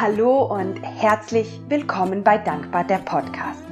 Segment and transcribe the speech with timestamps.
[0.00, 3.62] Hallo und herzlich willkommen bei Dankbar der Podcast.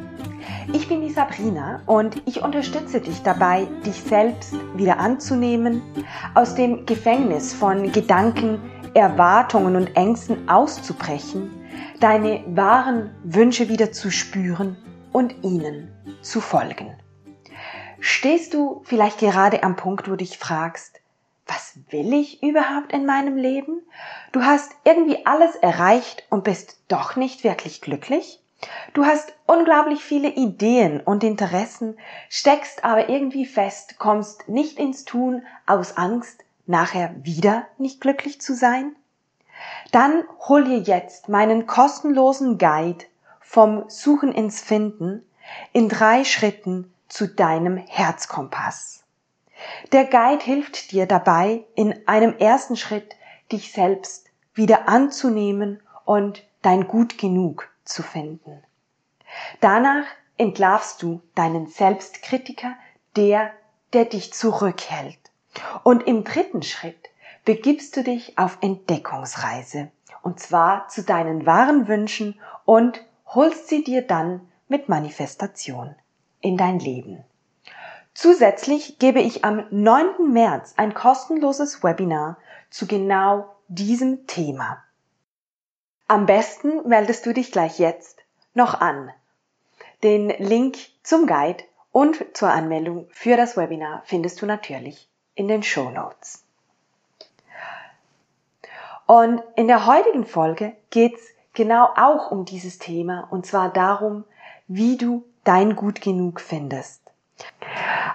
[0.74, 5.80] Ich bin die Sabrina und ich unterstütze dich dabei, dich selbst wieder anzunehmen,
[6.34, 8.60] aus dem Gefängnis von Gedanken,
[8.92, 11.50] Erwartungen und Ängsten auszubrechen,
[11.98, 14.76] deine wahren Wünsche wieder zu spüren
[15.12, 15.90] und ihnen
[16.20, 16.94] zu folgen.
[18.00, 21.00] Stehst du vielleicht gerade am Punkt, wo du dich fragst,
[21.48, 23.80] was will ich überhaupt in meinem Leben?
[24.32, 28.40] Du hast irgendwie alles erreicht und bist doch nicht wirklich glücklich?
[28.92, 31.96] Du hast unglaublich viele Ideen und Interessen,
[32.28, 38.54] steckst aber irgendwie fest, kommst nicht ins Tun aus Angst, nachher wieder nicht glücklich zu
[38.54, 38.94] sein?
[39.90, 43.04] Dann hol dir jetzt meinen kostenlosen Guide
[43.40, 45.24] vom Suchen ins Finden
[45.72, 48.97] in drei Schritten zu deinem Herzkompass.
[49.92, 53.16] Der Guide hilft dir dabei, in einem ersten Schritt
[53.50, 58.62] dich selbst wieder anzunehmen und dein Gut genug zu finden.
[59.60, 60.04] Danach
[60.36, 62.74] entlarvst du deinen Selbstkritiker,
[63.16, 63.50] der,
[63.92, 65.18] der dich zurückhält.
[65.82, 67.10] Und im dritten Schritt
[67.44, 69.90] begibst du dich auf Entdeckungsreise,
[70.22, 75.94] und zwar zu deinen wahren Wünschen und holst sie dir dann mit Manifestation
[76.40, 77.24] in dein Leben.
[78.20, 80.32] Zusätzlich gebe ich am 9.
[80.32, 82.36] März ein kostenloses Webinar
[82.68, 84.82] zu genau diesem Thema.
[86.08, 88.18] Am besten meldest du dich gleich jetzt
[88.54, 89.12] noch an.
[90.02, 91.62] Den Link zum Guide
[91.92, 96.42] und zur Anmeldung für das Webinar findest du natürlich in den Show Notes.
[99.06, 101.22] Und in der heutigen Folge geht's
[101.52, 104.24] genau auch um dieses Thema und zwar darum,
[104.66, 107.07] wie du dein Gut genug findest.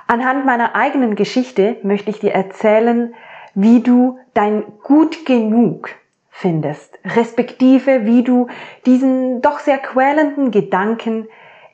[0.08, 3.14] Anhand meiner eigenen Geschichte möchte ich dir erzählen,
[3.56, 5.90] wie du dein Gut genug
[6.30, 8.48] findest, respektive wie du
[8.86, 11.28] diesen doch sehr quälenden Gedanken,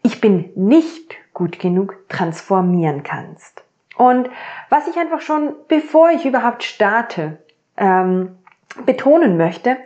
[0.04, 3.64] ich bin nicht gut genug, transformieren kannst.
[3.98, 4.30] Und
[4.70, 7.38] was ich einfach schon, bevor ich überhaupt starte,
[7.78, 8.38] ähm,
[8.86, 9.78] betonen möchte,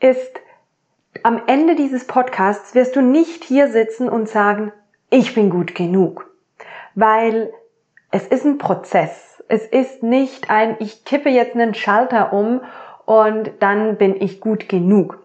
[0.00, 0.40] ist,
[1.22, 4.72] am Ende dieses Podcasts wirst du nicht hier sitzen und sagen,
[5.10, 6.30] ich bin gut genug.
[6.94, 7.52] Weil
[8.14, 9.42] es ist ein Prozess.
[9.48, 12.60] Es ist nicht ein, ich kippe jetzt einen Schalter um
[13.06, 15.18] und dann bin ich gut genug.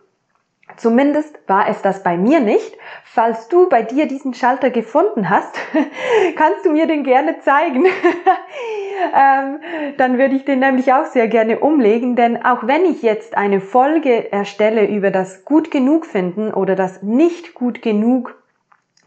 [0.76, 2.76] Zumindest war es das bei mir nicht.
[3.04, 5.56] Falls du bei dir diesen Schalter gefunden hast,
[6.36, 7.86] kannst du mir den gerne zeigen.
[9.16, 9.60] ähm,
[9.98, 13.62] dann würde ich den nämlich auch sehr gerne umlegen, denn auch wenn ich jetzt eine
[13.62, 18.39] Folge erstelle über das gut genug finden oder das nicht gut genug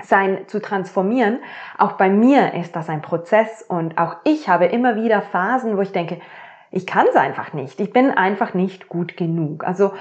[0.05, 1.39] sein zu transformieren.
[1.79, 5.81] Auch bei mir ist das ein Prozess und auch ich habe immer wieder Phasen, wo
[5.83, 6.21] ich denke,
[6.71, 7.81] ich kann es einfach nicht.
[7.81, 9.65] Ich bin einfach nicht gut genug.
[9.65, 9.93] Also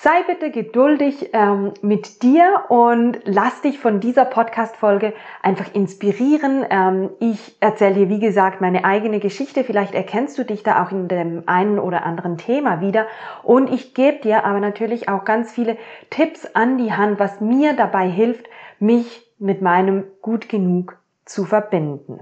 [0.00, 5.12] sei bitte geduldig ähm, mit dir und lass dich von dieser Podcast-Folge
[5.42, 6.64] einfach inspirieren.
[6.70, 9.64] Ähm, ich erzähle dir, wie gesagt, meine eigene Geschichte.
[9.64, 13.08] Vielleicht erkennst du dich da auch in dem einen oder anderen Thema wieder.
[13.42, 15.76] Und ich gebe dir aber natürlich auch ganz viele
[16.10, 18.46] Tipps an die Hand, was mir dabei hilft,
[18.80, 22.20] mich mit meinem Gut genug zu verbinden.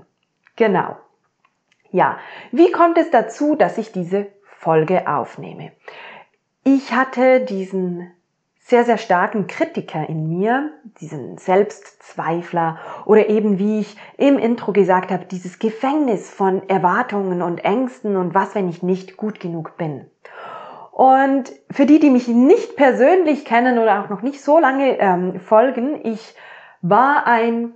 [0.56, 0.96] Genau.
[1.90, 2.18] Ja,
[2.52, 4.26] wie kommt es dazu, dass ich diese
[4.58, 5.72] Folge aufnehme?
[6.64, 8.10] Ich hatte diesen
[8.58, 15.12] sehr, sehr starken Kritiker in mir, diesen Selbstzweifler oder eben, wie ich im Intro gesagt
[15.12, 20.10] habe, dieses Gefängnis von Erwartungen und Ängsten und was, wenn ich nicht gut genug bin.
[20.96, 25.40] Und für die, die mich nicht persönlich kennen oder auch noch nicht so lange ähm,
[25.40, 26.34] folgen, ich
[26.80, 27.74] war ein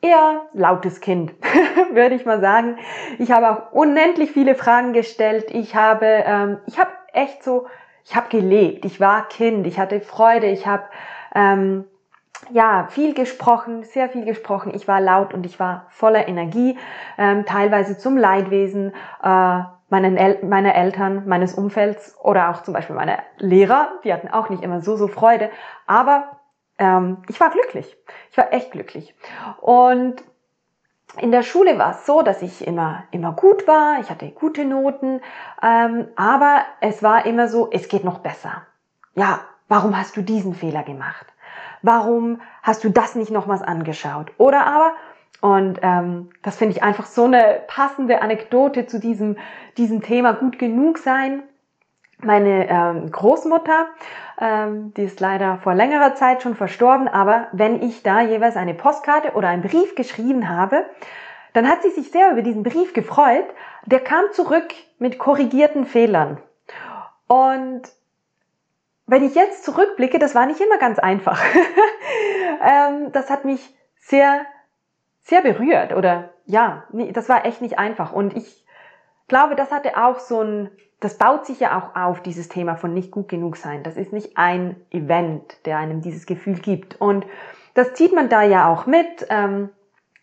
[0.00, 1.34] eher lautes Kind,
[1.92, 2.78] würde ich mal sagen.
[3.20, 5.52] Ich habe auch unendlich viele Fragen gestellt.
[5.52, 7.68] Ich habe, ähm, ich habe echt so,
[8.04, 8.84] ich habe gelebt.
[8.86, 9.64] Ich war Kind.
[9.68, 10.48] Ich hatte Freude.
[10.48, 10.82] Ich habe
[11.36, 11.84] ähm,
[12.50, 14.72] ja viel gesprochen, sehr viel gesprochen.
[14.74, 16.76] Ich war laut und ich war voller Energie,
[17.18, 18.92] ähm, teilweise zum Leidwesen.
[19.22, 19.60] Äh,
[19.92, 24.48] meinen El meiner Eltern, meines Umfelds oder auch zum Beispiel meiner Lehrer, die hatten auch
[24.48, 25.50] nicht immer so, so Freude.
[25.86, 26.38] Aber
[26.78, 27.94] ähm, ich war glücklich.
[28.30, 29.14] Ich war echt glücklich.
[29.60, 30.24] Und
[31.18, 34.64] in der Schule war es so, dass ich immer, immer gut war, ich hatte gute
[34.64, 35.20] Noten,
[35.62, 38.62] ähm, aber es war immer so, es geht noch besser.
[39.14, 41.26] Ja, warum hast du diesen Fehler gemacht?
[41.82, 44.32] Warum hast du das nicht nochmals angeschaut?
[44.38, 44.92] Oder aber,
[45.42, 49.36] und ähm, das finde ich einfach so eine passende Anekdote zu diesem,
[49.76, 51.42] diesem Thema gut genug sein.
[52.18, 53.88] Meine ähm, Großmutter,
[54.40, 58.74] ähm, die ist leider vor längerer Zeit schon verstorben, aber wenn ich da jeweils eine
[58.74, 60.86] Postkarte oder einen Brief geschrieben habe,
[61.54, 63.46] dann hat sie sich sehr über diesen Brief gefreut.
[63.84, 66.38] Der kam zurück mit korrigierten Fehlern.
[67.26, 67.82] Und
[69.06, 71.42] wenn ich jetzt zurückblicke, das war nicht immer ganz einfach.
[72.62, 74.46] ähm, das hat mich sehr,
[75.22, 78.12] sehr berührt oder ja, das war echt nicht einfach.
[78.12, 78.64] Und ich
[79.28, 80.70] glaube, das hatte auch so ein,
[81.00, 83.82] das baut sich ja auch auf, dieses Thema von nicht gut genug sein.
[83.82, 87.00] Das ist nicht ein Event, der einem dieses Gefühl gibt.
[87.00, 87.26] Und
[87.74, 89.26] das zieht man da ja auch mit.
[89.30, 89.70] Ähm,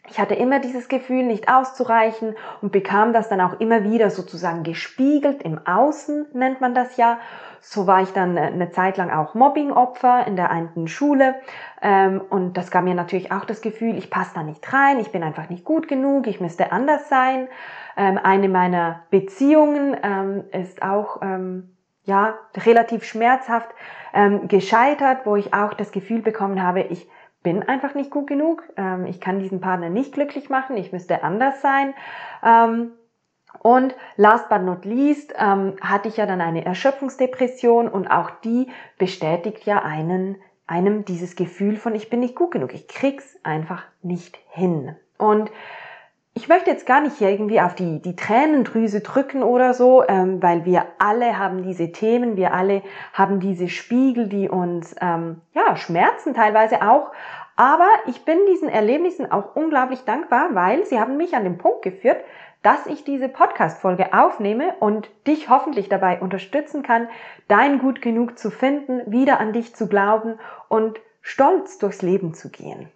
[0.09, 4.63] ich hatte immer dieses Gefühl, nicht auszureichen und bekam das dann auch immer wieder sozusagen
[4.63, 7.19] gespiegelt im Außen, nennt man das ja.
[7.61, 11.35] So war ich dann eine Zeit lang auch Mobbingopfer in der einen Schule.
[11.81, 15.11] Ähm, und das gab mir natürlich auch das Gefühl, ich passe da nicht rein, ich
[15.11, 17.47] bin einfach nicht gut genug, ich müsste anders sein.
[17.97, 21.21] Ähm, eine meiner Beziehungen ähm, ist auch
[22.05, 23.69] ja relativ schmerzhaft
[24.47, 27.07] gescheitert, wo ich auch das Gefühl bekommen habe, ich
[27.41, 28.63] bin einfach nicht gut genug,
[29.07, 31.93] ich kann diesen Partner nicht glücklich machen, ich müsste anders sein.
[33.61, 38.67] Und last but not least ähm, hatte ich ja dann eine Erschöpfungsdepression und auch die
[38.97, 40.37] bestätigt ja einen,
[40.67, 44.95] einem dieses Gefühl von ich bin nicht gut genug, ich krieg's einfach nicht hin.
[45.17, 45.51] Und
[46.39, 50.41] ich möchte jetzt gar nicht hier irgendwie auf die, die Tränendrüse drücken oder so, ähm,
[50.41, 52.81] weil wir alle haben diese Themen, wir alle
[53.11, 57.11] haben diese Spiegel, die uns ähm, ja schmerzen teilweise auch.
[57.57, 61.81] Aber ich bin diesen Erlebnissen auch unglaublich dankbar, weil sie haben mich an den Punkt
[61.81, 62.23] geführt,
[62.63, 67.09] dass ich diese Podcast-Folge aufnehme und dich hoffentlich dabei unterstützen kann,
[67.49, 70.39] dein Gut genug zu finden, wieder an dich zu glauben
[70.69, 72.89] und stolz durchs Leben zu gehen.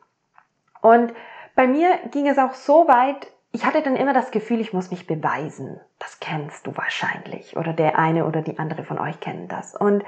[0.81, 1.13] Und
[1.55, 4.89] bei mir ging es auch so weit, ich hatte dann immer das Gefühl, ich muss
[4.89, 5.79] mich beweisen.
[5.99, 7.55] Das kennst du wahrscheinlich.
[7.55, 9.75] Oder der eine oder die andere von euch kennen das.
[9.75, 10.03] Und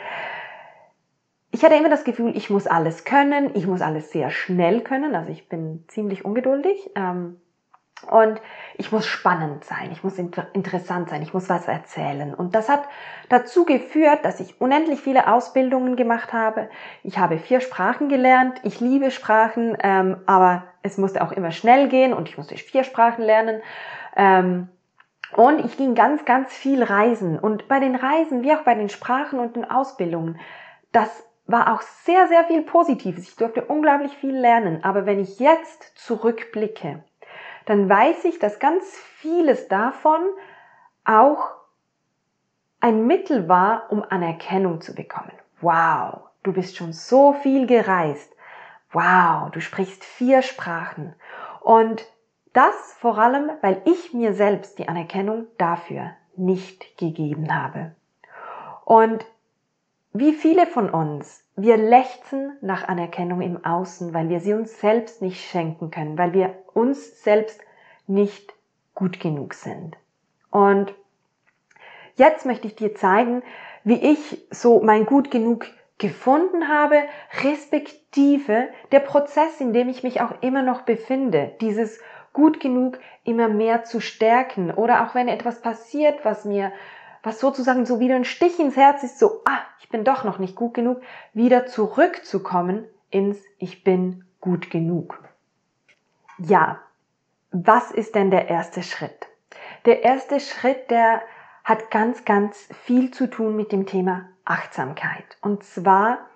[1.51, 5.13] ich hatte immer das Gefühl, ich muss alles können, ich muss alles sehr schnell können.
[5.13, 6.89] Also ich bin ziemlich ungeduldig.
[6.95, 7.39] Ähm,
[8.09, 8.41] und
[8.77, 12.33] ich muss spannend sein, ich muss inter interessant sein, ich muss was erzählen.
[12.33, 12.83] Und das hat
[13.29, 16.69] dazu geführt, dass ich unendlich viele Ausbildungen gemacht habe.
[17.03, 18.59] Ich habe vier Sprachen gelernt.
[18.63, 22.83] Ich liebe Sprachen, ähm, aber es musste auch immer schnell gehen und ich musste vier
[22.83, 23.61] Sprachen lernen.
[24.15, 24.69] Ähm,
[25.35, 27.39] und ich ging ganz, ganz viel reisen.
[27.39, 30.39] Und bei den Reisen, wie auch bei den Sprachen und den Ausbildungen,
[30.91, 33.27] das war auch sehr, sehr viel Positives.
[33.27, 34.83] Ich durfte unglaublich viel lernen.
[34.83, 37.03] Aber wenn ich jetzt zurückblicke,
[37.65, 38.85] dann weiß ich, dass ganz
[39.17, 40.21] vieles davon
[41.03, 41.51] auch
[42.79, 45.31] ein Mittel war, um Anerkennung zu bekommen.
[45.61, 48.31] Wow, du bist schon so viel gereist.
[48.91, 51.15] Wow, du sprichst vier Sprachen.
[51.61, 52.05] Und
[52.53, 57.95] das vor allem, weil ich mir selbst die Anerkennung dafür nicht gegeben habe.
[58.85, 59.25] Und
[60.17, 65.21] wie viele von uns wir lechzen nach Anerkennung im Außen, weil wir sie uns selbst
[65.21, 67.59] nicht schenken können, weil wir uns selbst
[68.07, 68.53] nicht
[68.93, 69.97] gut genug sind.
[70.51, 70.93] Und
[72.15, 73.43] jetzt möchte ich dir zeigen,
[73.83, 75.67] wie ich so mein gut genug
[75.97, 77.03] gefunden habe,
[77.43, 81.99] respektive der Prozess, in dem ich mich auch immer noch befinde, dieses
[82.31, 86.71] gut genug immer mehr zu stärken oder auch wenn etwas passiert, was mir
[87.25, 90.37] was sozusagen so wieder ein Stich ins Herz ist, so, ah, ich bin doch noch
[90.37, 91.01] nicht gut genug,
[91.33, 95.19] wieder zurückzukommen ins Ich bin gut genug.
[96.37, 96.79] Ja,
[97.51, 99.27] was ist denn der erste Schritt?
[99.85, 101.21] Der erste Schritt, der
[101.63, 105.37] hat ganz, ganz viel zu tun mit dem Thema Achtsamkeit.
[105.41, 106.29] Und zwar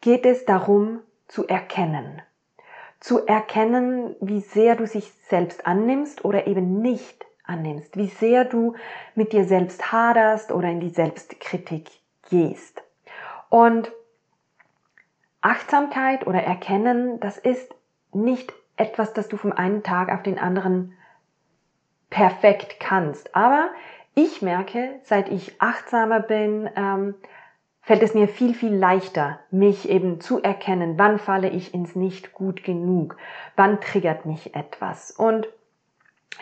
[0.00, 2.20] geht es darum zu erkennen.
[2.98, 8.74] Zu erkennen, wie sehr du sich selbst annimmst oder eben nicht annimmst, wie sehr du
[9.14, 11.90] mit dir selbst haderst oder in die Selbstkritik
[12.28, 12.82] gehst.
[13.48, 13.92] Und
[15.40, 17.74] Achtsamkeit oder Erkennen, das ist
[18.12, 20.94] nicht etwas, das du vom einen Tag auf den anderen
[22.10, 23.34] perfekt kannst.
[23.34, 23.70] Aber
[24.14, 27.14] ich merke, seit ich achtsamer bin, ähm,
[27.80, 32.32] fällt es mir viel, viel leichter, mich eben zu erkennen, wann falle ich ins Nicht
[32.32, 33.16] gut genug,
[33.56, 35.10] wann triggert mich etwas.
[35.10, 35.48] Und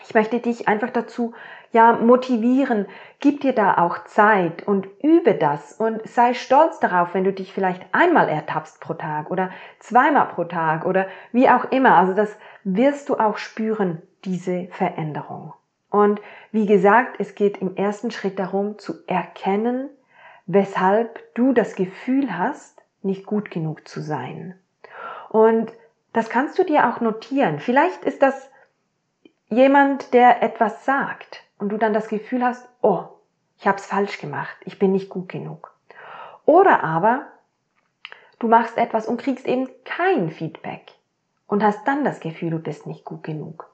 [0.05, 1.35] ich möchte dich einfach dazu
[1.73, 2.87] ja motivieren.
[3.21, 7.53] Gib dir da auch Zeit und übe das und sei stolz darauf, wenn du dich
[7.53, 11.97] vielleicht einmal ertappst pro Tag oder zweimal pro Tag oder wie auch immer.
[11.97, 15.55] Also das wirst du auch spüren, diese Veränderung.
[15.91, 16.21] Und
[16.53, 19.89] wie gesagt, es geht im ersten Schritt darum zu erkennen,
[20.47, 24.55] weshalb du das Gefühl hast, nicht gut genug zu sein.
[25.29, 25.73] Und
[26.13, 27.61] das kannst du dir auch notieren.
[27.61, 28.50] Vielleicht ist das
[29.51, 33.05] jemand, der etwas sagt und du dann das Gefühl hast, oh,
[33.59, 35.75] ich habe es falsch gemacht, ich bin nicht gut genug.
[36.47, 37.27] Oder aber
[38.39, 40.93] du machst etwas und kriegst eben kein Feedback
[41.47, 43.69] und hast dann das Gefühl, du bist nicht gut genug.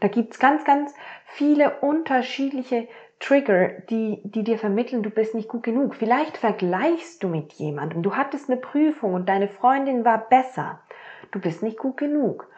[0.00, 0.92] Da gibt's ganz, ganz
[1.26, 2.88] viele unterschiedliche
[3.20, 5.96] Trigger, die, die dir vermitteln, du bist nicht gut genug.
[5.96, 8.02] Vielleicht vergleichst du mit jemandem.
[8.02, 10.80] Du hattest eine Prüfung und deine Freundin war besser.
[11.32, 12.48] Du bist nicht gut genug.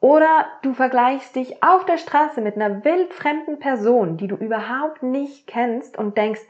[0.00, 5.46] Oder du vergleichst dich auf der Straße mit einer wildfremden Person, die du überhaupt nicht
[5.46, 6.40] kennst und denkst,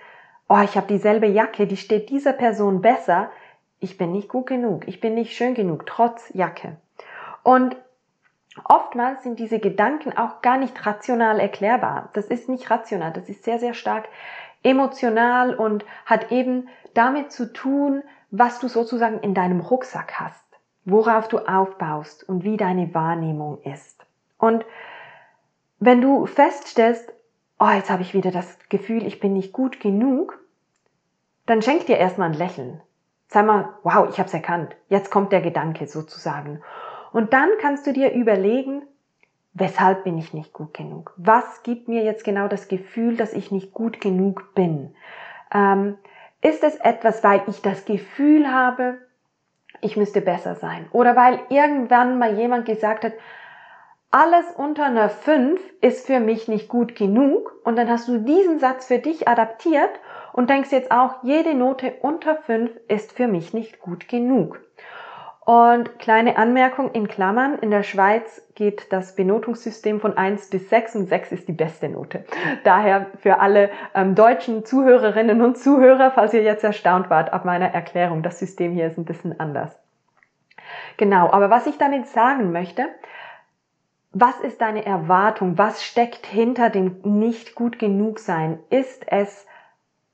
[0.49, 3.31] oh, ich habe dieselbe Jacke, die steht dieser Person besser.
[3.81, 6.77] Ich bin nicht gut genug, ich bin nicht schön genug, trotz Jacke.
[7.43, 7.77] Und
[8.65, 12.11] oftmals sind diese Gedanken auch gar nicht rational erklärbar.
[12.13, 14.09] Das ist nicht rational, das ist sehr, sehr stark
[14.63, 20.50] emotional und hat eben damit zu tun, was du sozusagen in deinem Rucksack hast
[20.85, 24.05] worauf du aufbaust und wie deine Wahrnehmung ist.
[24.39, 24.65] Und
[25.79, 27.13] wenn du feststellst,
[27.59, 30.39] oh, jetzt habe ich wieder das Gefühl, ich bin nicht gut genug,
[31.47, 32.81] dann schenk dir erstmal ein Lächeln.
[33.29, 34.75] Sag mal, wow, ich habe es erkannt.
[34.89, 36.63] Jetzt kommt der Gedanke sozusagen.
[37.13, 38.83] Und dann kannst du dir überlegen,
[39.53, 41.13] weshalb bin ich nicht gut genug?
[41.17, 44.95] Was gibt mir jetzt genau das Gefühl, dass ich nicht gut genug bin?
[45.53, 45.99] Ähm,
[46.41, 48.99] ist es etwas, weil ich das Gefühl habe,
[49.81, 50.87] ich müsste besser sein.
[50.93, 53.13] Oder weil irgendwann mal jemand gesagt hat,
[54.13, 58.59] alles unter einer 5 ist für mich nicht gut genug und dann hast du diesen
[58.59, 59.91] Satz für dich adaptiert
[60.33, 64.61] und denkst jetzt auch, jede Note unter 5 ist für mich nicht gut genug.
[65.45, 70.97] Und kleine Anmerkung in Klammern, in der Schweiz geht das Benotungssystem von 1 bis 6
[70.97, 72.25] und 6 ist die beste Note.
[72.63, 77.73] Daher für alle ähm, deutschen Zuhörerinnen und Zuhörer, falls ihr jetzt erstaunt wart ab meiner
[77.73, 79.79] Erklärung, das System hier ist ein bisschen anders.
[80.99, 82.87] Genau, aber was ich damit sagen möchte,
[84.13, 85.57] was ist deine Erwartung?
[85.57, 88.59] Was steckt hinter dem nicht gut genug sein?
[88.69, 89.47] Ist es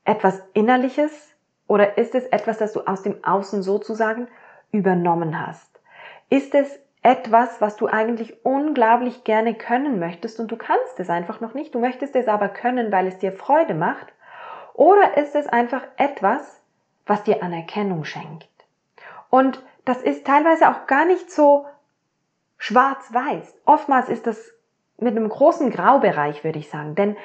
[0.04, 1.34] etwas Innerliches
[1.66, 4.28] oder ist es etwas, das du aus dem Außen sozusagen
[4.72, 5.80] übernommen hast?
[6.28, 11.40] Ist es etwas, was du eigentlich unglaublich gerne können möchtest und du kannst es einfach
[11.40, 14.12] noch nicht, du möchtest es aber können, weil es dir Freude macht?
[14.74, 16.60] Oder ist es einfach etwas,
[17.06, 18.48] was dir Anerkennung schenkt?
[19.30, 21.66] Und das ist teilweise auch gar nicht so
[22.58, 23.54] schwarz-weiß.
[23.64, 24.52] Oftmals ist das
[24.98, 26.94] mit einem großen Graubereich, würde ich sagen.
[26.94, 27.16] Denn,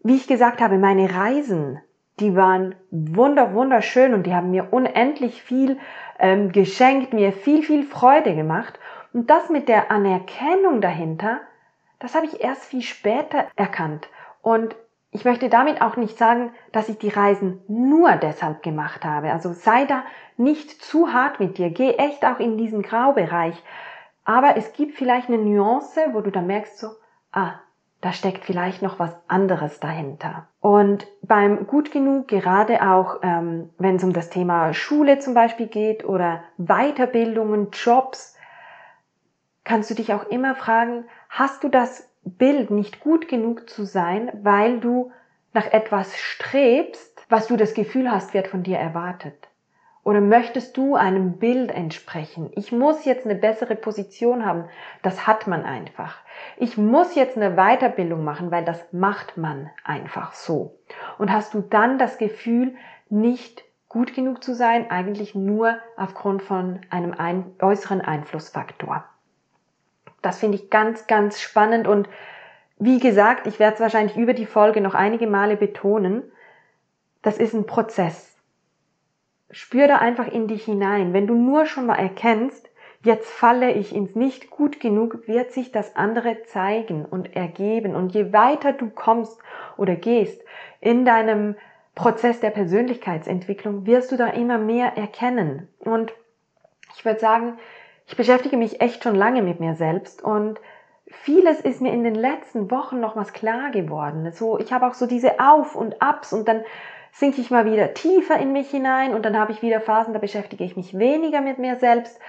[0.00, 1.80] wie ich gesagt habe, meine Reisen,
[2.20, 5.78] die waren wunder, wunderschön und die haben mir unendlich viel
[6.18, 8.78] ähm, geschenkt, mir viel, viel Freude gemacht.
[9.12, 11.40] Und das mit der Anerkennung dahinter,
[11.98, 14.08] das habe ich erst viel später erkannt.
[14.42, 14.76] Und
[15.10, 19.32] ich möchte damit auch nicht sagen, dass ich die Reisen nur deshalb gemacht habe.
[19.32, 20.04] Also sei da
[20.36, 21.70] nicht zu hart mit dir.
[21.70, 23.62] Geh echt auch in diesen Graubereich.
[24.24, 26.88] Aber es gibt vielleicht eine Nuance, wo du da merkst so,
[27.32, 27.54] ah,
[28.06, 30.46] da steckt vielleicht noch was anderes dahinter.
[30.60, 35.66] Und beim Gut genug, gerade auch ähm, wenn es um das Thema Schule zum Beispiel
[35.66, 38.36] geht oder Weiterbildungen, Jobs,
[39.64, 44.30] kannst du dich auch immer fragen, hast du das Bild nicht gut genug zu sein,
[44.40, 45.10] weil du
[45.52, 49.48] nach etwas strebst, was du das Gefühl hast, wird von dir erwartet?
[50.06, 52.52] Oder möchtest du einem Bild entsprechen?
[52.54, 54.66] Ich muss jetzt eine bessere Position haben.
[55.02, 56.18] Das hat man einfach.
[56.58, 60.78] Ich muss jetzt eine Weiterbildung machen, weil das macht man einfach so.
[61.18, 62.76] Und hast du dann das Gefühl,
[63.08, 69.04] nicht gut genug zu sein, eigentlich nur aufgrund von einem ein äußeren Einflussfaktor.
[70.22, 72.08] Das finde ich ganz, ganz spannend und
[72.78, 76.22] wie gesagt, ich werde es wahrscheinlich über die Folge noch einige Male betonen.
[77.22, 78.35] Das ist ein Prozess
[79.50, 81.12] spür da einfach in dich hinein.
[81.12, 82.68] Wenn du nur schon mal erkennst,
[83.02, 87.94] jetzt falle ich ins nicht gut genug, wird sich das andere zeigen und ergeben.
[87.94, 89.38] Und je weiter du kommst
[89.76, 90.42] oder gehst
[90.80, 91.56] in deinem
[91.94, 95.68] Prozess der Persönlichkeitsentwicklung, wirst du da immer mehr erkennen.
[95.78, 96.12] Und
[96.94, 97.58] ich würde sagen,
[98.06, 100.60] ich beschäftige mich echt schon lange mit mir selbst und
[101.06, 104.30] vieles ist mir in den letzten Wochen nochmals klar geworden.
[104.32, 106.64] So, ich habe auch so diese Auf und Abs und dann
[107.16, 110.18] sinke ich mal wieder tiefer in mich hinein und dann habe ich wieder Phasen, da
[110.18, 112.20] beschäftige ich mich weniger mit mir selbst.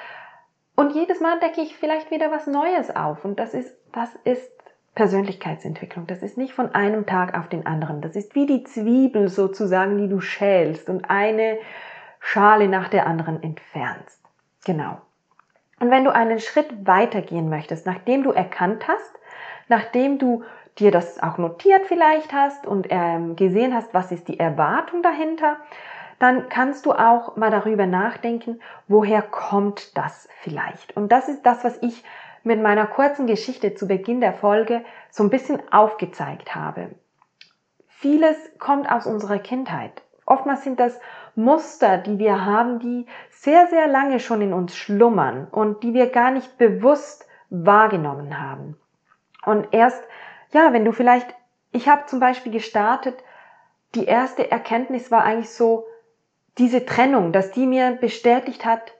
[0.75, 3.25] Und jedes Mal decke ich vielleicht wieder was Neues auf.
[3.25, 4.49] Und das ist, das ist
[4.95, 6.07] Persönlichkeitsentwicklung.
[6.07, 7.99] Das ist nicht von einem Tag auf den anderen.
[7.99, 11.57] Das ist wie die Zwiebel sozusagen, die du schälst und eine
[12.19, 14.21] Schale nach der anderen entfernst.
[14.65, 15.01] Genau.
[15.79, 19.19] Und wenn du einen Schritt weitergehen möchtest, nachdem du erkannt hast,
[19.67, 20.43] nachdem du
[20.79, 25.57] dir das auch notiert vielleicht hast und ähm, gesehen hast, was ist die Erwartung dahinter,
[26.19, 30.95] dann kannst du auch mal darüber nachdenken, woher kommt das vielleicht.
[30.97, 32.03] Und das ist das, was ich
[32.43, 36.95] mit meiner kurzen Geschichte zu Beginn der Folge so ein bisschen aufgezeigt habe.
[37.87, 40.03] Vieles kommt aus unserer Kindheit.
[40.25, 40.99] Oftmals sind das
[41.35, 46.09] Muster, die wir haben, die sehr, sehr lange schon in uns schlummern und die wir
[46.09, 48.77] gar nicht bewusst wahrgenommen haben.
[49.45, 50.03] Und erst
[50.51, 51.33] ja, wenn du vielleicht,
[51.71, 53.15] ich habe zum Beispiel gestartet
[53.95, 55.85] die erste Erkenntnis war eigentlich so
[56.57, 58.93] diese Trennung, dass die mir bestätigt hat,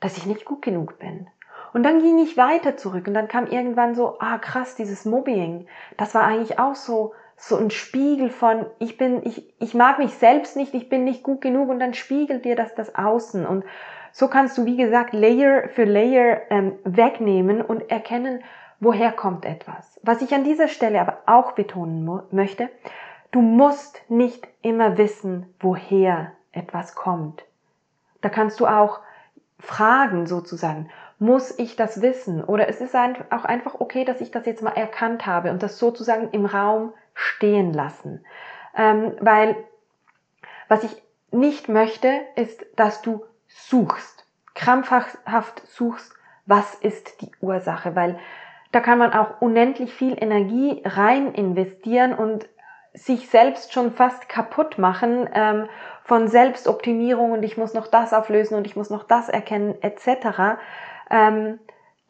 [0.00, 1.28] dass ich nicht gut genug bin.
[1.72, 5.66] Und dann ging ich weiter zurück und dann kam irgendwann so, ah krass, dieses Mobbing,
[5.96, 10.14] das war eigentlich auch so so ein Spiegel von ich bin ich ich mag mich
[10.14, 13.64] selbst nicht, ich bin nicht gut genug und dann spiegelt dir das das Außen und
[14.12, 18.44] so kannst du wie gesagt Layer für Layer ähm, wegnehmen und erkennen,
[18.82, 20.00] woher kommt etwas.
[20.02, 22.68] Was ich an dieser Stelle aber auch betonen möchte,
[23.30, 27.44] du musst nicht immer wissen, woher etwas kommt.
[28.22, 28.98] Da kannst du auch
[29.60, 32.42] fragen sozusagen, muss ich das wissen?
[32.42, 35.78] Oder es ist auch einfach okay, dass ich das jetzt mal erkannt habe und das
[35.78, 38.24] sozusagen im Raum stehen lassen.
[38.76, 39.54] Ähm, weil
[40.66, 46.14] was ich nicht möchte, ist, dass du suchst, krampfhaft suchst,
[46.46, 48.18] was ist die Ursache, weil
[48.72, 52.48] da kann man auch unendlich viel Energie rein investieren und
[52.94, 55.66] sich selbst schon fast kaputt machen ähm,
[56.04, 60.58] von Selbstoptimierung und ich muss noch das auflösen und ich muss noch das erkennen etc.
[61.10, 61.58] Ähm,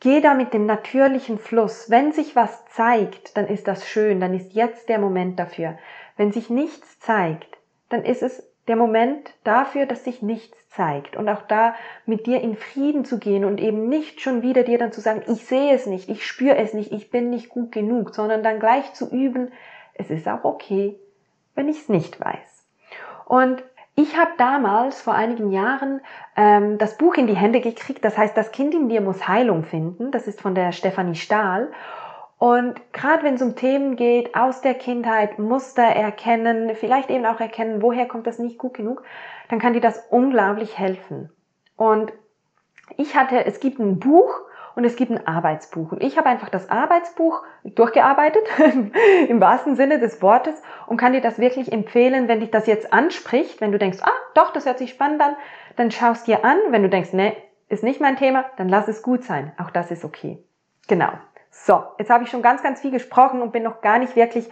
[0.01, 1.91] geh da mit dem natürlichen Fluss.
[1.91, 5.79] Wenn sich was zeigt, dann ist das schön, dann ist jetzt der Moment dafür.
[6.17, 11.29] Wenn sich nichts zeigt, dann ist es der Moment dafür, dass sich nichts zeigt und
[11.29, 11.75] auch da
[12.07, 15.23] mit dir in Frieden zu gehen und eben nicht schon wieder dir dann zu sagen,
[15.27, 18.61] ich sehe es nicht, ich spüre es nicht, ich bin nicht gut genug, sondern dann
[18.61, 19.53] gleich zu üben,
[19.95, 20.99] es ist auch okay,
[21.55, 22.67] wenn ich es nicht weiß.
[23.27, 23.63] Und
[23.95, 26.01] ich habe damals vor einigen Jahren
[26.35, 29.65] ähm, das Buch in die Hände gekriegt, das heißt, das Kind in dir muss Heilung
[29.65, 30.11] finden.
[30.11, 31.71] Das ist von der Stefanie Stahl.
[32.43, 37.39] Und gerade wenn es um Themen geht, aus der Kindheit, Muster erkennen, vielleicht eben auch
[37.39, 39.05] erkennen, woher kommt das nicht gut genug,
[39.49, 41.31] dann kann dir das unglaublich helfen.
[41.77, 42.13] Und
[42.97, 44.41] ich hatte, es gibt ein Buch,
[44.75, 45.93] und es gibt ein Arbeitsbuch.
[45.93, 48.43] Und ich habe einfach das Arbeitsbuch durchgearbeitet,
[49.29, 52.93] im wahrsten Sinne des Wortes, und kann dir das wirklich empfehlen, wenn dich das jetzt
[52.93, 55.37] anspricht, wenn du denkst, ah, doch, das hört sich spannend an,
[55.77, 56.59] dann schaust dir an.
[56.71, 57.37] Wenn du denkst, nee,
[57.69, 59.53] ist nicht mein Thema, dann lass es gut sein.
[59.59, 60.43] Auch das ist okay.
[60.89, 61.13] Genau.
[61.53, 64.49] So, jetzt habe ich schon ganz, ganz viel gesprochen und bin noch gar nicht wirklich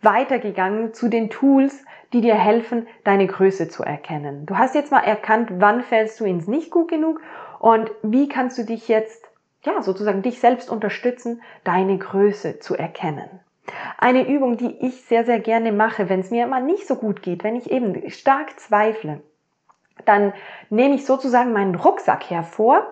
[0.00, 4.46] weitergegangen zu den Tools, die dir helfen, deine Größe zu erkennen.
[4.46, 7.20] Du hast jetzt mal erkannt, wann fällst du ins nicht gut genug
[7.58, 9.26] und wie kannst du dich jetzt
[9.64, 13.28] ja, sozusagen dich selbst unterstützen, deine Größe zu erkennen.
[13.98, 17.20] Eine Übung, die ich sehr, sehr gerne mache, wenn es mir immer nicht so gut
[17.22, 19.20] geht, wenn ich eben stark zweifle,
[20.04, 20.32] dann
[20.70, 22.86] nehme ich sozusagen meinen Rucksack hervor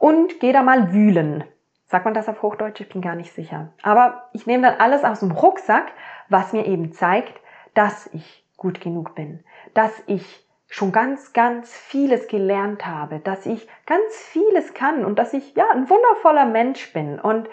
[0.00, 1.44] und gehe da mal wühlen.
[1.86, 2.80] Sagt man das auf Hochdeutsch?
[2.80, 3.72] Ich bin gar nicht sicher.
[3.82, 5.92] Aber ich nehme dann alles aus dem Rucksack,
[6.28, 7.40] was mir eben zeigt,
[7.74, 9.44] dass ich gut genug bin,
[9.74, 15.32] dass ich schon ganz, ganz vieles gelernt habe, dass ich ganz vieles kann und dass
[15.32, 17.20] ich ja ein wundervoller Mensch bin.
[17.20, 17.48] Und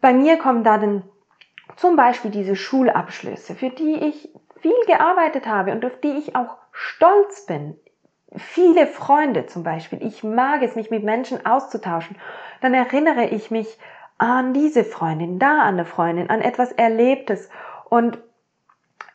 [0.00, 1.04] bei mir kommen da dann
[1.76, 6.56] zum Beispiel diese Schulabschlüsse, für die ich viel gearbeitet habe und auf die ich auch
[6.72, 7.78] stolz bin.
[8.36, 10.02] Viele Freunde zum Beispiel.
[10.02, 12.16] Ich mag es, mich mit Menschen auszutauschen.
[12.60, 13.78] Dann erinnere ich mich
[14.18, 17.48] an diese Freundin, da an eine Freundin, an etwas Erlebtes.
[17.88, 18.18] Und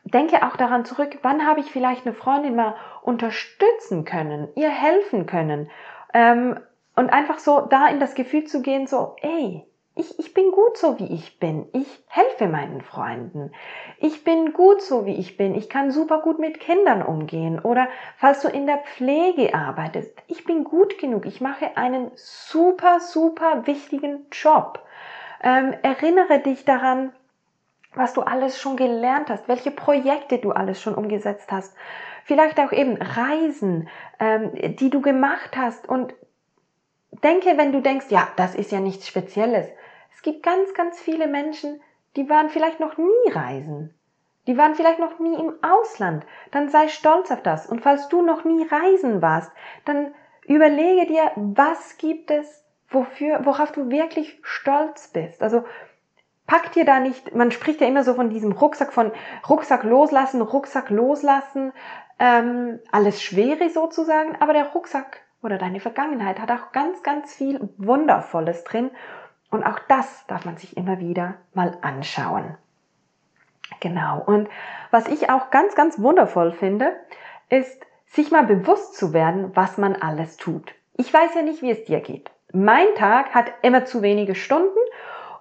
[0.06, 5.26] denke auch daran zurück, wann habe ich vielleicht eine Freundin mal unterstützen können, ihr helfen
[5.26, 5.70] können
[6.14, 6.60] ähm,
[6.96, 10.78] und einfach so da in das Gefühl zu gehen, so, ey, ich, ich bin gut
[10.78, 11.68] so, wie ich bin.
[11.72, 13.52] Ich helfe meinen Freunden.
[13.98, 15.56] Ich bin gut so, wie ich bin.
[15.56, 17.60] Ich kann super gut mit Kindern umgehen.
[17.60, 21.26] Oder falls du in der Pflege arbeitest, ich bin gut genug.
[21.26, 24.80] Ich mache einen super, super wichtigen Job.
[25.42, 27.14] Ähm, erinnere dich daran,
[27.94, 31.74] was du alles schon gelernt hast, welche Projekte du alles schon umgesetzt hast,
[32.26, 33.88] vielleicht auch eben Reisen,
[34.20, 36.14] ähm, die du gemacht hast und
[37.24, 39.68] denke, wenn du denkst, ja, das ist ja nichts Spezielles.
[40.16, 41.82] Es gibt ganz, ganz viele Menschen,
[42.16, 43.94] die waren vielleicht noch nie reisen.
[44.48, 46.26] Die waren vielleicht noch nie im Ausland.
[46.52, 47.68] Dann sei stolz auf das.
[47.68, 49.52] Und falls du noch nie reisen warst,
[49.84, 50.14] dann
[50.46, 55.44] überlege dir, was gibt es, wofür, worauf du wirklich stolz bist.
[55.44, 55.66] Also
[56.48, 59.12] pack dir da nicht, man spricht ja immer so von diesem Rucksack, von
[59.50, 61.74] Rucksack loslassen, Rucksack loslassen,
[62.20, 67.70] ähm, alles Schwere sozusagen, aber der Rucksack oder deine Vergangenheit hat auch ganz, ganz viel
[67.78, 68.92] Wundervolles drin
[69.56, 72.58] und auch das darf man sich immer wieder mal anschauen.
[73.80, 74.22] Genau.
[74.24, 74.50] Und
[74.92, 76.96] was ich auch ganz, ganz wundervoll finde,
[77.50, 80.74] ist, sich mal bewusst zu werden, was man alles tut.
[80.94, 82.32] Ich weiß ja nicht, wie es dir geht.
[82.54, 84.78] Mein Tag hat immer zu wenige Stunden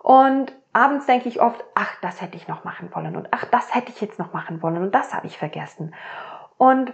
[0.02, 3.74] und abends denke ich oft, ach, das hätte ich noch machen wollen und ach, das
[3.74, 5.94] hätte ich jetzt noch machen wollen und das habe ich vergessen.
[6.56, 6.92] Und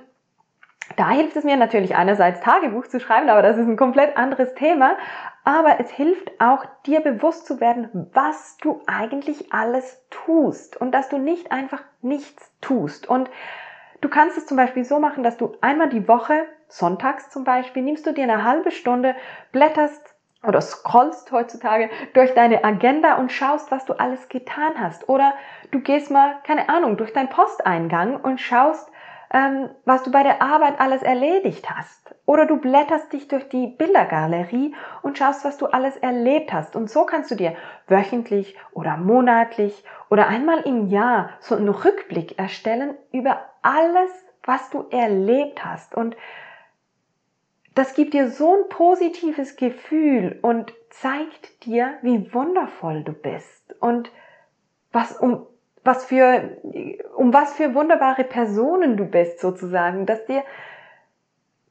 [0.97, 4.55] da hilft es mir natürlich einerseits Tagebuch zu schreiben, aber das ist ein komplett anderes
[4.55, 4.97] Thema.
[5.45, 11.09] Aber es hilft auch, dir bewusst zu werden, was du eigentlich alles tust und dass
[11.09, 13.09] du nicht einfach nichts tust.
[13.09, 13.31] Und
[14.01, 17.83] du kannst es zum Beispiel so machen, dass du einmal die Woche, sonntags zum Beispiel,
[17.83, 19.17] nimmst du dir eine halbe Stunde,
[19.53, 25.09] blätterst oder scrollst heutzutage durch deine Agenda und schaust, was du alles getan hast.
[25.09, 25.35] Oder
[25.71, 28.91] du gehst mal, keine Ahnung, durch deinen Posteingang und schaust,
[29.33, 32.15] ähm, was du bei der Arbeit alles erledigt hast.
[32.27, 36.77] Oder du blätterst dich durch die Bildergalerie und schaust, was du alles erlebt hast.
[36.77, 42.39] Und so kannst du dir wöchentlich oder monatlich oder einmal im Jahr so einen Rückblick
[42.39, 44.11] erstellen über alles,
[44.43, 45.95] was du erlebt hast.
[45.95, 46.17] Und
[47.75, 54.11] das gibt dir so ein positives Gefühl und zeigt dir, wie wundervoll du bist und
[54.93, 55.47] was um
[55.85, 56.59] was für
[57.17, 60.43] um was für wunderbare Personen du bist sozusagen, dass dir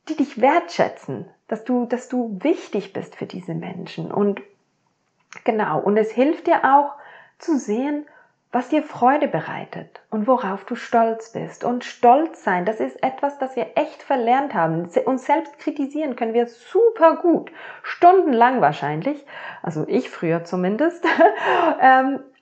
[0.07, 4.41] die dich wertschätzen, dass du dass du wichtig bist für diese Menschen und
[5.43, 6.93] genau und es hilft dir auch
[7.37, 8.05] zu sehen,
[8.51, 11.63] was dir Freude bereitet und worauf du stolz bist.
[11.63, 14.89] Und stolz sein, das ist etwas, das wir echt verlernt haben.
[15.05, 17.51] Uns selbst kritisieren können wir super gut,
[17.83, 19.23] stundenlang wahrscheinlich,
[19.61, 21.05] also ich früher zumindest.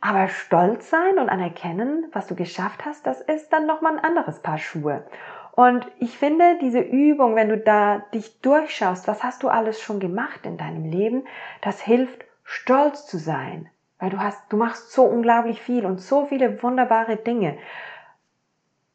[0.01, 4.39] aber stolz sein und anerkennen, was du geschafft hast, das ist dann nochmal ein anderes
[4.39, 5.05] Paar Schuhe.
[5.53, 9.99] Und ich finde, diese Übung, wenn du da dich durchschaust, was hast du alles schon
[9.99, 11.25] gemacht in deinem Leben,
[11.61, 16.25] das hilft, stolz zu sein weil du hast, du machst so unglaublich viel und so
[16.25, 17.57] viele wunderbare Dinge.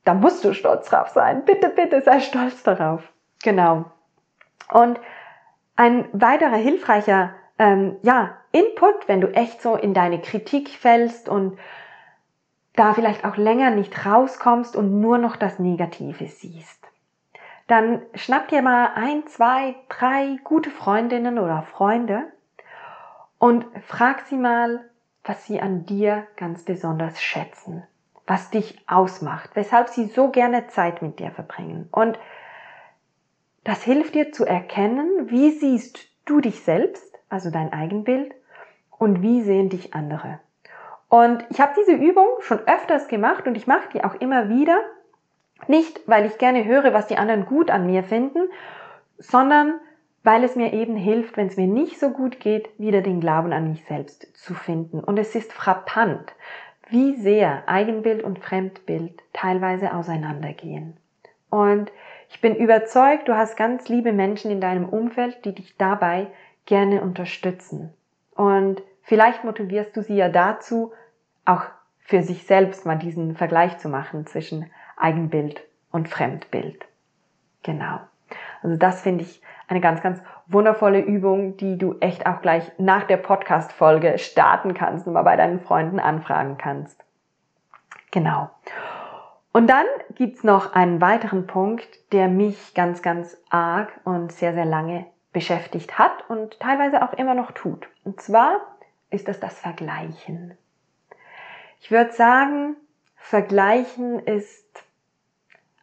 [0.05, 1.45] Da musst du stolz drauf sein.
[1.45, 3.03] Bitte, bitte sei stolz darauf.
[3.43, 3.85] Genau.
[4.71, 4.99] Und
[5.77, 11.57] ein weiterer hilfreicher ähm, ja, Input, wenn du echt so in deine Kritik fällst und
[12.75, 16.85] da vielleicht auch länger nicht rauskommst und nur noch das Negative siehst.
[17.69, 22.25] Dann schnapp dir mal ein, zwei, drei gute Freundinnen oder Freunde
[23.39, 24.81] und frag sie mal,
[25.23, 27.85] was sie an dir ganz besonders schätzen,
[28.27, 31.89] was dich ausmacht, weshalb sie so gerne Zeit mit dir verbringen.
[31.93, 32.19] Und
[33.63, 38.35] das hilft dir zu erkennen, wie siehst du dich selbst, also dein Eigenbild,
[38.99, 40.39] und wie sehen dich andere.
[41.09, 44.79] Und ich habe diese Übung schon öfters gemacht und ich mache die auch immer wieder.
[45.67, 48.49] Nicht, weil ich gerne höre, was die anderen gut an mir finden,
[49.19, 49.81] sondern
[50.23, 53.53] weil es mir eben hilft, wenn es mir nicht so gut geht, wieder den Glauben
[53.53, 55.01] an mich selbst zu finden.
[55.01, 56.33] Und es ist frappant,
[56.89, 60.97] wie sehr Eigenbild und Fremdbild teilweise auseinandergehen.
[61.51, 61.91] Und
[62.31, 66.29] ich bin überzeugt, du hast ganz liebe Menschen in deinem Umfeld, die dich dabei
[66.67, 67.93] gerne unterstützen.
[68.35, 70.93] Und vielleicht motivierst du sie ja dazu,
[71.45, 71.63] auch
[71.99, 76.85] für sich selbst mal diesen Vergleich zu machen zwischen Eigenbild und Fremdbild.
[77.63, 78.01] Genau.
[78.63, 83.05] Also das finde ich eine ganz, ganz wundervolle Übung, die du echt auch gleich nach
[83.05, 87.03] der Podcast-Folge starten kannst und mal bei deinen Freunden anfragen kannst.
[88.11, 88.51] Genau.
[89.53, 94.65] Und dann gibt's noch einen weiteren Punkt, der mich ganz, ganz arg und sehr, sehr
[94.65, 97.89] lange beschäftigt hat und teilweise auch immer noch tut.
[98.05, 98.61] Und zwar
[99.11, 100.57] ist das das Vergleichen.
[101.81, 102.77] Ich würde sagen,
[103.17, 104.85] Vergleichen ist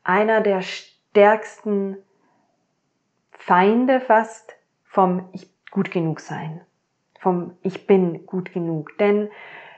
[0.03, 1.97] einer der stärksten
[3.31, 6.61] Feinde fast vom Ich gut genug sein,
[7.19, 8.97] vom Ich bin gut genug.
[8.97, 9.29] Denn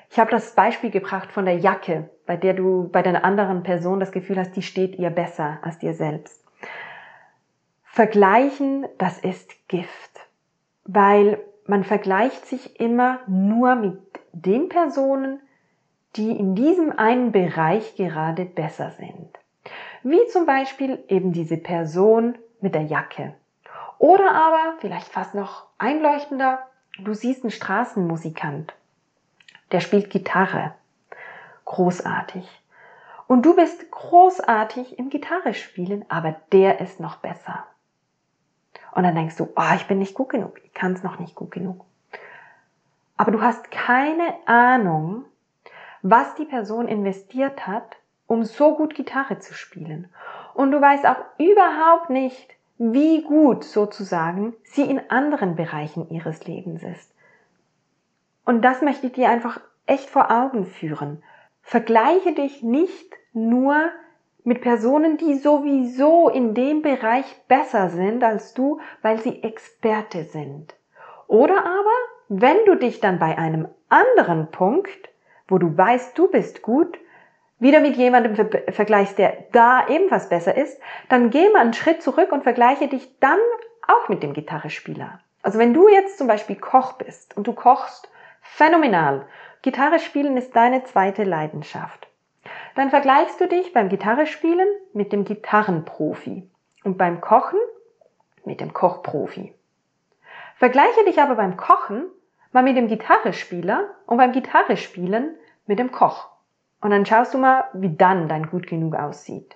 [0.10, 4.00] ich habe das Beispiel gebracht von der Jacke, bei der du bei deiner anderen Person
[4.00, 6.46] das Gefühl hast, die steht ihr besser als dir selbst.
[7.94, 10.22] Vergleichen, das ist Gift,
[10.86, 14.00] weil man vergleicht sich immer nur mit
[14.32, 15.42] den Personen,
[16.16, 19.38] die in diesem einen Bereich gerade besser sind.
[20.04, 23.36] Wie zum Beispiel eben diese Person mit der Jacke.
[23.98, 26.60] Oder aber, vielleicht fast noch einleuchtender,
[26.98, 28.74] du siehst einen Straßenmusikant,
[29.74, 30.76] der spielt Gitarre.
[31.66, 32.48] Großartig.
[33.28, 37.66] Und du bist großartig im Gitarre spielen, aber der ist noch besser.
[38.94, 41.36] Und dann denkst du, oh, ich bin nicht gut genug, ich kann es noch nicht
[41.36, 41.86] gut genug.
[43.18, 45.26] Aber du hast keine Ahnung,
[46.02, 50.10] was die Person investiert hat, um so gut Gitarre zu spielen.
[50.54, 56.82] Und du weißt auch überhaupt nicht, wie gut sozusagen sie in anderen Bereichen ihres Lebens
[56.82, 57.14] ist.
[58.44, 61.22] Und das möchte ich dir einfach echt vor Augen führen.
[61.62, 63.92] Vergleiche dich nicht nur
[64.44, 70.76] mit Personen, die sowieso in dem Bereich besser sind als du, weil sie Experte sind.
[71.28, 71.98] Oder aber,
[72.30, 75.10] wenn du dich dann bei einem anderen Punkt,
[75.48, 76.98] wo du weißt, du bist gut,
[77.60, 78.36] wieder mit jemandem
[78.70, 83.20] vergleichst, der da ebenfalls besser ist, dann geh mal einen Schritt zurück und vergleiche dich
[83.20, 83.40] dann
[83.88, 85.20] auch mit dem Gitarrespieler.
[85.44, 88.10] Also wenn du jetzt zum Beispiel Koch bist und du kochst
[88.42, 89.26] phänomenal,
[89.62, 92.08] Gitarre spielen ist deine zweite Leidenschaft,
[92.76, 96.50] dann vergleichst du dich beim Gitarre spielen mit dem Gitarrenprofi
[96.84, 97.60] und beim Kochen
[98.46, 99.54] mit dem Kochprofi.
[100.56, 102.06] Vergleiche dich aber beim Kochen
[102.52, 106.30] mal mit dem Gitarrespieler und beim Gitarrespielen mit dem Koch.
[106.82, 109.56] Und dann schaust du mal, wie dann dein Gut genug aussieht.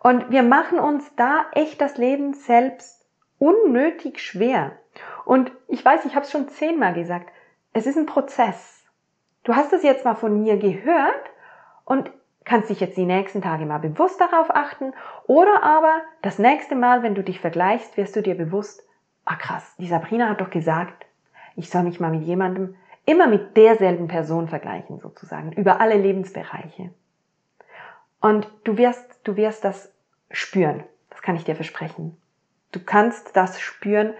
[0.00, 3.06] Und wir machen uns da echt das Leben selbst
[3.38, 4.72] unnötig schwer.
[5.24, 7.30] Und ich weiß, ich habe es schon zehnmal gesagt,
[7.72, 8.84] es ist ein Prozess.
[9.44, 11.30] Du hast es jetzt mal von mir gehört
[11.84, 12.10] und
[12.46, 14.94] kannst dich jetzt die nächsten Tage mal bewusst darauf achten
[15.26, 18.82] oder aber das nächste Mal, wenn du dich vergleichst, wirst du dir bewusst,
[19.26, 21.04] ah krass, die Sabrina hat doch gesagt,
[21.56, 26.90] ich soll mich mal mit jemandem immer mit derselben Person vergleichen sozusagen, über alle Lebensbereiche.
[28.20, 29.92] Und du wirst, du wirst das
[30.30, 30.84] spüren.
[31.10, 32.16] Das kann ich dir versprechen.
[32.72, 34.14] Du kannst das spüren,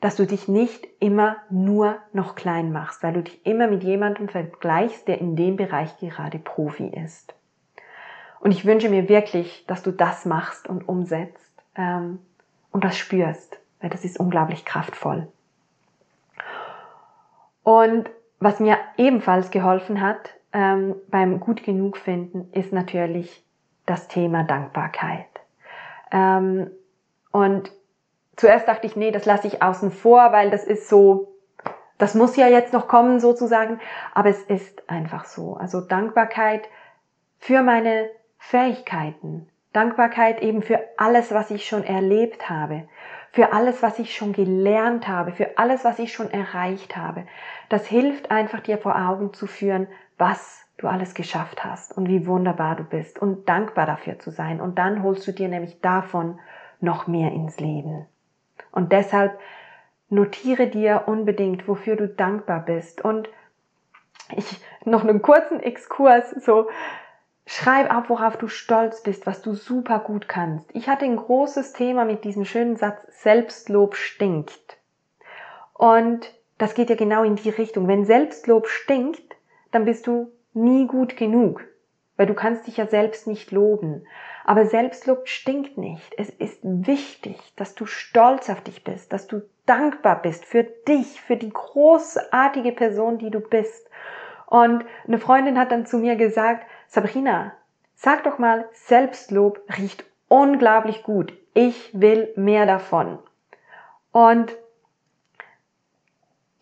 [0.00, 4.28] dass du dich nicht immer nur noch klein machst, weil du dich immer mit jemandem
[4.28, 7.34] vergleichst, der in dem Bereich gerade Profi ist.
[8.40, 12.20] Und ich wünsche mir wirklich, dass du das machst und umsetzt ähm,
[12.70, 15.28] und das spürst, weil das ist unglaublich kraftvoll.
[17.62, 23.44] Und was mir ebenfalls geholfen hat ähm, beim gut genug finden, ist natürlich
[23.84, 25.26] das Thema Dankbarkeit.
[26.10, 26.70] Ähm,
[27.32, 27.70] und
[28.36, 31.34] zuerst dachte ich, nee, das lasse ich außen vor, weil das ist so,
[31.98, 33.80] das muss ja jetzt noch kommen sozusagen.
[34.14, 35.56] Aber es ist einfach so.
[35.56, 36.68] Also Dankbarkeit
[37.38, 39.48] für meine Fähigkeiten.
[39.72, 42.88] Dankbarkeit eben für alles, was ich schon erlebt habe,
[43.32, 47.26] für alles, was ich schon gelernt habe, für alles, was ich schon erreicht habe.
[47.68, 52.26] Das hilft einfach dir vor Augen zu führen, was du alles geschafft hast und wie
[52.26, 54.60] wunderbar du bist und dankbar dafür zu sein.
[54.60, 56.38] Und dann holst du dir nämlich davon
[56.80, 58.06] noch mehr ins Leben.
[58.70, 59.38] Und deshalb
[60.08, 63.04] notiere dir unbedingt, wofür du dankbar bist.
[63.04, 63.28] Und
[64.34, 66.68] ich noch einen kurzen Exkurs, so
[67.48, 70.68] schreib ab, worauf du stolz bist, was du super gut kannst.
[70.74, 74.76] Ich hatte ein großes Thema mit diesem schönen Satz, Selbstlob stinkt.
[75.72, 77.88] Und das geht ja genau in die Richtung.
[77.88, 79.36] Wenn Selbstlob stinkt,
[79.70, 81.64] dann bist du nie gut genug,
[82.18, 84.06] weil du kannst dich ja selbst nicht loben.
[84.44, 86.14] Aber Selbstlob stinkt nicht.
[86.18, 91.18] Es ist wichtig, dass du stolz auf dich bist, dass du dankbar bist für dich,
[91.22, 93.88] für die großartige Person, die du bist.
[94.44, 97.52] Und eine Freundin hat dann zu mir gesagt, Sabrina,
[97.94, 101.32] sag doch mal, Selbstlob riecht unglaublich gut.
[101.54, 103.18] Ich will mehr davon.
[104.10, 104.56] Und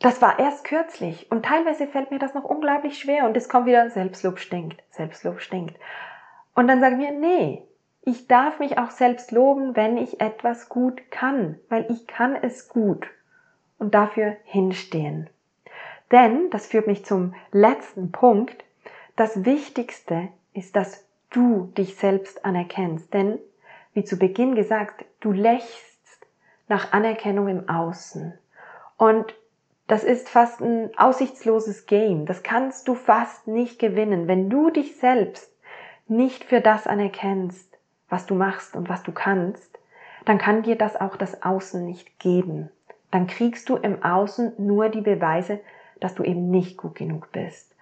[0.00, 3.66] das war erst kürzlich und teilweise fällt mir das noch unglaublich schwer und es kommt
[3.66, 5.76] wieder, Selbstlob stinkt, Selbstlob stinkt.
[6.54, 7.62] Und dann sagen wir, nee,
[8.02, 12.68] ich darf mich auch selbst loben, wenn ich etwas gut kann, weil ich kann es
[12.68, 13.06] gut
[13.78, 15.30] und dafür hinstehen.
[16.12, 18.64] Denn, das führt mich zum letzten Punkt,
[19.16, 23.12] das Wichtigste ist, dass du dich selbst anerkennst.
[23.12, 23.38] Denn,
[23.94, 25.96] wie zu Beginn gesagt, du lächst
[26.68, 28.38] nach Anerkennung im Außen.
[28.96, 29.34] Und
[29.86, 32.26] das ist fast ein aussichtsloses Game.
[32.26, 35.52] Das kannst du fast nicht gewinnen, wenn du dich selbst
[36.08, 39.78] nicht für das anerkennst, was du machst und was du kannst,
[40.24, 42.70] dann kann dir das auch das Außen nicht geben.
[43.10, 45.60] Dann kriegst du im Außen nur die Beweise,
[46.00, 47.75] dass du eben nicht gut genug bist.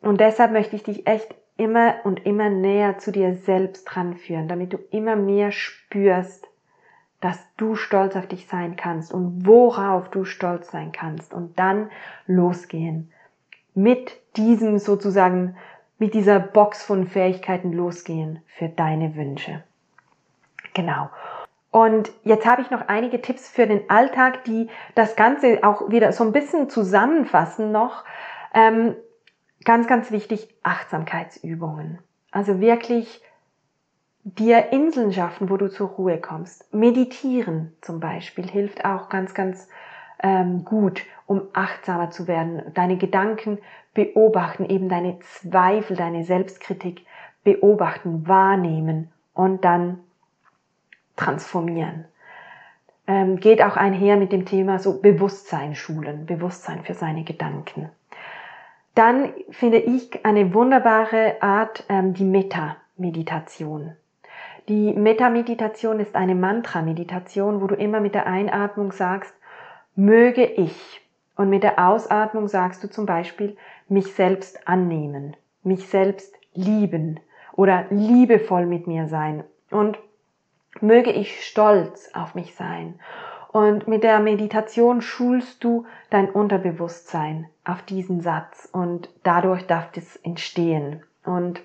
[0.00, 4.48] Und deshalb möchte ich dich echt immer und immer näher zu dir selbst dran führen,
[4.48, 6.48] damit du immer mehr spürst,
[7.20, 11.90] dass du stolz auf dich sein kannst und worauf du stolz sein kannst und dann
[12.26, 13.12] losgehen.
[13.74, 15.56] Mit diesem sozusagen
[15.98, 19.64] mit dieser Box von Fähigkeiten losgehen für deine Wünsche.
[20.74, 21.10] Genau.
[21.70, 26.12] Und jetzt habe ich noch einige Tipps für den Alltag, die das Ganze auch wieder
[26.12, 28.04] so ein bisschen zusammenfassen noch.
[28.54, 28.94] Ähm,
[29.68, 31.98] ganz, ganz wichtig, Achtsamkeitsübungen.
[32.30, 33.20] Also wirklich
[34.24, 36.72] dir Inseln schaffen, wo du zur Ruhe kommst.
[36.72, 39.68] Meditieren zum Beispiel hilft auch ganz, ganz
[40.22, 42.62] ähm, gut, um achtsamer zu werden.
[42.72, 43.58] Deine Gedanken
[43.92, 47.04] beobachten, eben deine Zweifel, deine Selbstkritik
[47.44, 50.00] beobachten, wahrnehmen und dann
[51.14, 52.06] transformieren.
[53.06, 57.90] Ähm, geht auch einher mit dem Thema so Bewusstsein schulen, Bewusstsein für seine Gedanken.
[58.98, 63.92] Dann finde ich eine wunderbare Art ähm, die Metta-Meditation.
[64.66, 69.32] Die Metta-Meditation ist eine Mantra-Meditation, wo du immer mit der Einatmung sagst,
[69.94, 71.00] möge ich.
[71.36, 73.56] Und mit der Ausatmung sagst du zum Beispiel,
[73.88, 77.20] mich selbst annehmen, mich selbst lieben
[77.52, 79.96] oder liebevoll mit mir sein und
[80.80, 82.98] möge ich stolz auf mich sein
[83.50, 90.16] Und mit der Meditation schulst du dein Unterbewusstsein auf diesen Satz und dadurch darf das
[90.16, 91.02] entstehen.
[91.24, 91.60] Und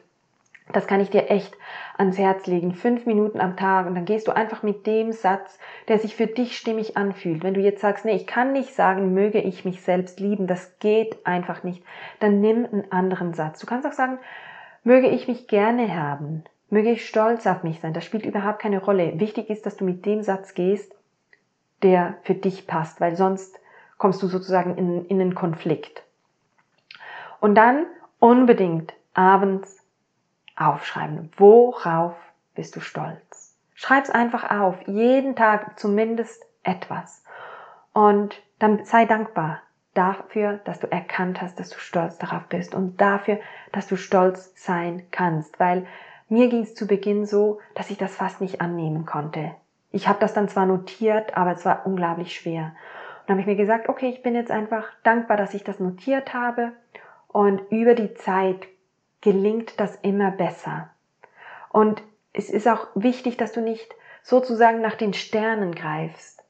[0.71, 1.53] das kann ich dir echt
[1.97, 2.73] ans Herz legen.
[2.73, 6.27] Fünf Minuten am Tag und dann gehst du einfach mit dem Satz, der sich für
[6.27, 7.43] dich stimmig anfühlt.
[7.43, 10.79] Wenn du jetzt sagst, nee, ich kann nicht sagen, möge ich mich selbst lieben, das
[10.79, 11.83] geht einfach nicht,
[12.19, 13.59] dann nimm einen anderen Satz.
[13.59, 14.19] Du kannst auch sagen,
[14.85, 17.93] möge ich mich gerne haben, möge ich stolz auf mich sein.
[17.93, 19.19] Das spielt überhaupt keine Rolle.
[19.19, 20.95] Wichtig ist, dass du mit dem Satz gehst,
[21.83, 23.59] der für dich passt, weil sonst
[23.97, 26.03] kommst du sozusagen in, in einen Konflikt.
[27.39, 27.85] Und dann
[28.19, 29.85] unbedingt abends
[30.55, 31.31] aufschreiben.
[31.37, 32.15] Worauf
[32.55, 33.57] bist du stolz?
[33.75, 34.75] Schreib's einfach auf.
[34.87, 37.23] Jeden Tag zumindest etwas.
[37.93, 39.61] Und dann sei dankbar
[39.93, 43.39] dafür, dass du erkannt hast, dass du stolz darauf bist und dafür,
[43.71, 45.85] dass du stolz sein kannst, weil
[46.29, 49.53] mir ging es zu Beginn so, dass ich das fast nicht annehmen konnte.
[49.93, 52.75] Ich habe das dann zwar notiert, aber es war unglaublich schwer.
[53.21, 55.79] Und dann habe ich mir gesagt, okay, ich bin jetzt einfach dankbar, dass ich das
[55.79, 56.73] notiert habe
[57.27, 58.67] und über die Zeit
[59.21, 60.89] gelingt das immer besser.
[61.69, 62.01] Und
[62.33, 66.43] es ist auch wichtig, dass du nicht sozusagen nach den Sternen greifst.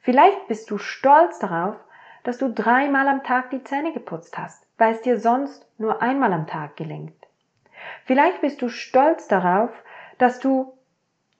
[0.00, 1.76] Vielleicht bist du stolz darauf,
[2.24, 6.32] dass du dreimal am Tag die Zähne geputzt hast, weil es dir sonst nur einmal
[6.32, 7.14] am Tag gelingt.
[8.06, 9.70] Vielleicht bist du stolz darauf,
[10.18, 10.72] dass du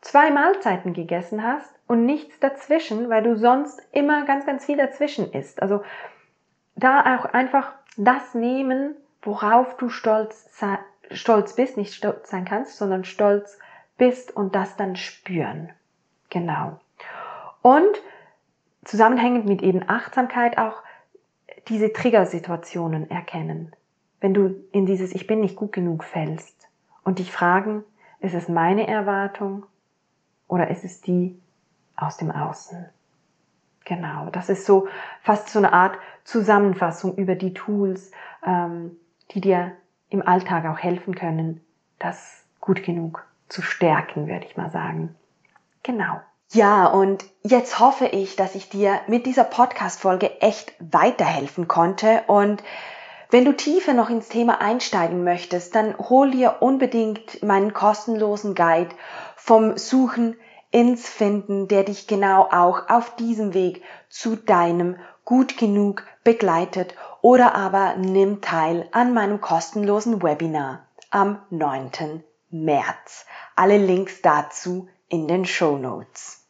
[0.02, 5.32] zwei Mahlzeiten gegessen hast und nichts dazwischen, weil du sonst immer ganz, ganz viel dazwischen
[5.32, 5.62] isst.
[5.62, 5.82] Also
[6.74, 10.50] da auch einfach das nehmen, worauf du stolz,
[11.10, 13.58] stolz bist, nicht stolz sein kannst, sondern stolz
[13.96, 15.70] bist und das dann spüren.
[16.30, 16.80] Genau.
[17.62, 18.02] Und
[18.84, 20.82] zusammenhängend mit eben Achtsamkeit auch
[21.68, 23.72] diese Triggersituationen erkennen.
[24.20, 26.68] Wenn du in dieses Ich bin nicht gut genug fällst
[27.04, 27.84] und dich fragen,
[28.18, 29.66] ist es meine Erwartung
[30.52, 31.40] oder ist es die
[31.96, 32.84] aus dem Außen?
[33.86, 34.86] Genau, das ist so
[35.22, 38.10] fast so eine Art Zusammenfassung über die Tools,
[38.46, 38.94] ähm,
[39.30, 39.72] die dir
[40.10, 41.62] im Alltag auch helfen können,
[41.98, 45.14] das gut genug zu stärken, würde ich mal sagen.
[45.82, 46.20] Genau.
[46.50, 52.24] Ja, und jetzt hoffe ich, dass ich dir mit dieser Podcast-Folge echt weiterhelfen konnte.
[52.26, 52.62] Und
[53.32, 58.94] wenn du tiefer noch ins Thema einsteigen möchtest, dann hol dir unbedingt meinen kostenlosen Guide
[59.36, 60.36] vom Suchen
[60.70, 67.54] ins Finden, der dich genau auch auf diesem Weg zu deinem gut genug begleitet oder
[67.54, 72.22] aber nimm teil an meinem kostenlosen Webinar am 9.
[72.50, 73.24] März.
[73.56, 76.41] Alle Links dazu in den Show Notes.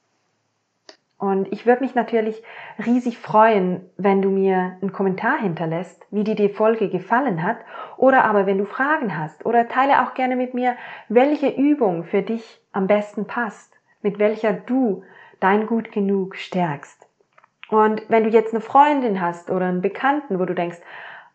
[1.22, 2.42] Und ich würde mich natürlich
[2.84, 7.58] riesig freuen, wenn du mir einen Kommentar hinterlässt, wie dir die Folge gefallen hat,
[7.96, 10.74] oder aber wenn du Fragen hast, oder teile auch gerne mit mir,
[11.08, 15.04] welche Übung für dich am besten passt, mit welcher du
[15.38, 17.06] dein Gut genug stärkst.
[17.70, 20.80] Und wenn du jetzt eine Freundin hast oder einen Bekannten, wo du denkst,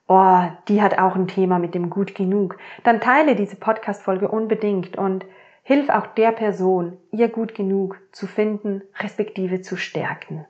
[0.10, 4.98] oh, die hat auch ein Thema mit dem gut genug, dann teile diese Podcast-Folge unbedingt
[4.98, 5.24] und
[5.68, 10.46] hilf auch der Person, ihr gut genug zu finden, respektive zu stärken.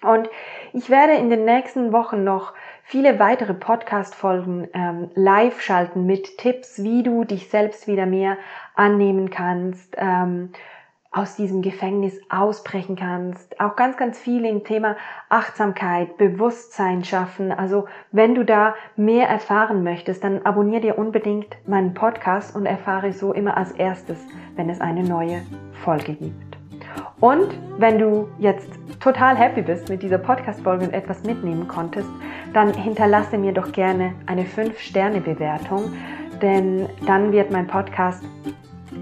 [0.00, 0.30] Und
[0.72, 6.82] ich werde in den nächsten Wochen noch viele weitere Podcast-Folgen ähm, live schalten mit Tipps,
[6.82, 8.38] wie du dich selbst wieder mehr
[8.74, 10.52] annehmen kannst, ähm,
[11.12, 13.60] aus diesem Gefängnis ausbrechen kannst.
[13.60, 14.96] Auch ganz, ganz viel im Thema
[15.28, 17.50] Achtsamkeit, Bewusstsein schaffen.
[17.50, 23.12] Also wenn du da mehr erfahren möchtest, dann abonniere dir unbedingt meinen Podcast und erfahre
[23.12, 24.18] so immer als erstes,
[24.54, 25.42] wenn es eine neue
[25.82, 26.58] Folge gibt.
[27.18, 28.70] Und wenn du jetzt
[29.00, 32.08] total happy bist mit dieser Podcast-Folge und etwas mitnehmen konntest,
[32.52, 35.92] dann hinterlasse mir doch gerne eine 5-Sterne-Bewertung,
[36.40, 38.24] denn dann wird mein Podcast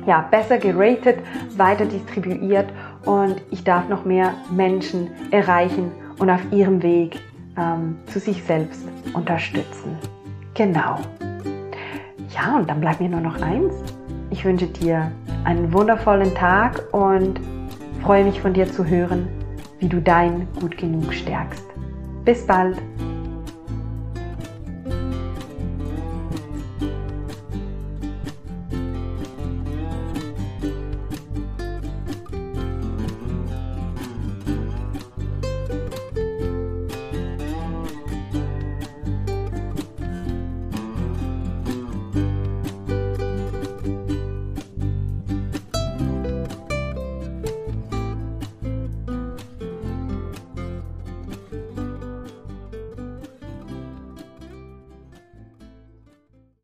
[0.08, 1.18] ja, besser geratet,
[1.58, 2.72] weiter distribuiert
[3.04, 7.20] und ich darf noch mehr Menschen erreichen und auf ihrem Weg
[7.58, 9.96] ähm, zu sich selbst unterstützen.
[10.54, 10.98] Genau.
[12.34, 13.74] Ja, und dann bleibt mir nur noch eins.
[14.30, 15.12] Ich wünsche dir
[15.44, 17.38] einen wundervollen Tag und
[18.02, 19.28] freue mich von dir zu hören,
[19.78, 21.64] wie du dein Gut genug stärkst.
[22.24, 22.78] Bis bald!